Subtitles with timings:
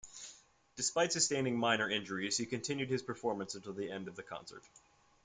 [0.77, 4.63] Despite sustaining minor injuries, he continued his performance until the end of the concert.